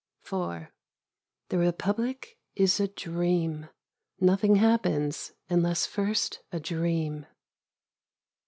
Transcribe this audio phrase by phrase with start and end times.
[0.31, 0.65] The
[1.51, 3.69] republic is a dream.
[4.19, 7.27] Nothing happens unless first a dream.